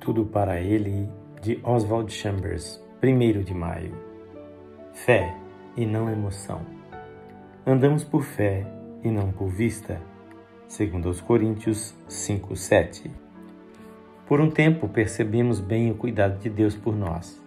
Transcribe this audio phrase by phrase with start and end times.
[0.00, 1.08] Tudo para Ele,
[1.40, 3.94] de Oswald Chambers, 1 de maio.
[4.92, 5.34] Fé
[5.76, 6.60] e não emoção.
[7.66, 8.66] Andamos por fé
[9.02, 10.00] e não por vista.
[10.68, 13.10] Segundo aos Coríntios 5:7.
[14.26, 17.40] Por um tempo percebemos bem o cuidado de Deus por nós.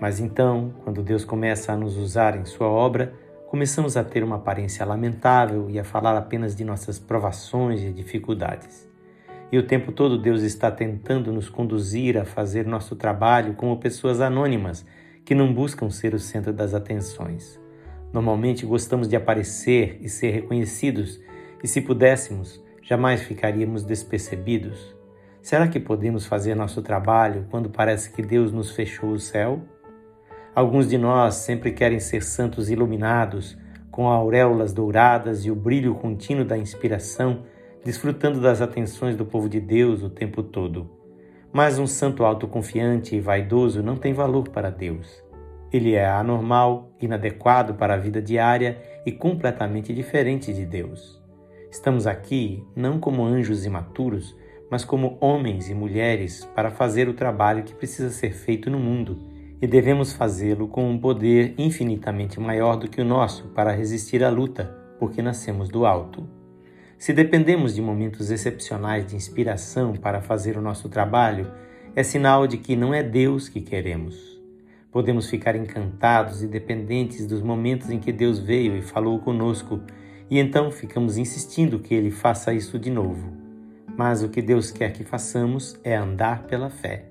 [0.00, 3.14] Mas então, quando Deus começa a nos usar em sua obra,
[3.48, 8.86] começamos a ter uma aparência lamentável e a falar apenas de nossas provações e dificuldades.
[9.50, 14.20] E o tempo todo Deus está tentando nos conduzir a fazer nosso trabalho como pessoas
[14.20, 14.84] anônimas
[15.24, 17.60] que não buscam ser o centro das atenções.
[18.12, 21.20] Normalmente gostamos de aparecer e ser reconhecidos,
[21.62, 24.94] e se pudéssemos, jamais ficaríamos despercebidos.
[25.42, 29.62] Será que podemos fazer nosso trabalho quando parece que Deus nos fechou o céu?
[30.54, 33.56] Alguns de nós sempre querem ser santos iluminados,
[33.90, 37.44] com auréolas douradas e o brilho contínuo da inspiração
[37.86, 40.90] desfrutando das atenções do povo de Deus o tempo todo.
[41.52, 45.22] Mas um santo autoconfiante e vaidoso não tem valor para Deus.
[45.72, 51.22] Ele é anormal, inadequado para a vida diária e completamente diferente de Deus.
[51.70, 54.36] Estamos aqui não como anjos imaturos,
[54.68, 59.16] mas como homens e mulheres para fazer o trabalho que precisa ser feito no mundo,
[59.62, 64.28] e devemos fazê-lo com um poder infinitamente maior do que o nosso para resistir à
[64.28, 66.35] luta, porque nascemos do alto.
[66.98, 71.52] Se dependemos de momentos excepcionais de inspiração para fazer o nosso trabalho,
[71.94, 74.40] é sinal de que não é Deus que queremos.
[74.90, 79.80] Podemos ficar encantados e dependentes dos momentos em que Deus veio e falou conosco,
[80.30, 83.30] e então ficamos insistindo que Ele faça isso de novo.
[83.94, 87.04] Mas o que Deus quer que façamos é andar pela fé.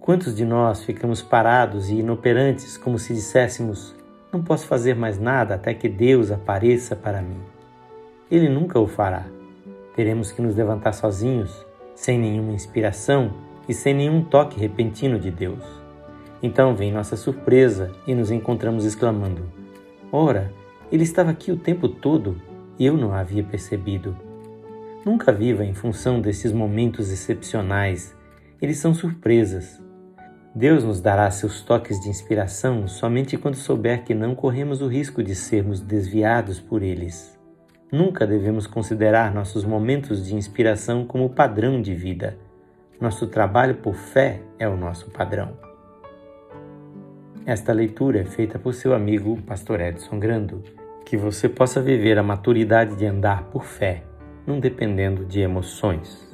[0.00, 3.94] Quantos de nós ficamos parados e inoperantes, como se disséssemos:
[4.32, 7.53] Não posso fazer mais nada até que Deus apareça para mim?
[8.30, 9.26] Ele nunca o fará.
[9.94, 13.32] Teremos que nos levantar sozinhos, sem nenhuma inspiração
[13.68, 15.62] e sem nenhum toque repentino de Deus.
[16.42, 19.42] Então vem nossa surpresa e nos encontramos exclamando:
[20.10, 20.52] Ora,
[20.90, 22.40] ele estava aqui o tempo todo
[22.78, 24.16] e eu não havia percebido.
[25.04, 28.16] Nunca viva em função desses momentos excepcionais,
[28.60, 29.82] eles são surpresas.
[30.54, 35.22] Deus nos dará seus toques de inspiração somente quando souber que não corremos o risco
[35.22, 37.38] de sermos desviados por eles.
[37.94, 42.36] Nunca devemos considerar nossos momentos de inspiração como padrão de vida.
[43.00, 45.56] Nosso trabalho por fé é o nosso padrão.
[47.46, 50.60] Esta leitura é feita por seu amigo Pastor Edson Grando.
[51.06, 54.02] Que você possa viver a maturidade de andar por fé,
[54.44, 56.33] não dependendo de emoções.